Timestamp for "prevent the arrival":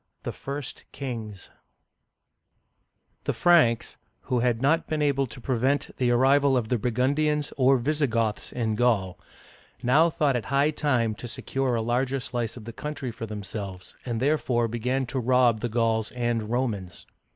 5.39-6.57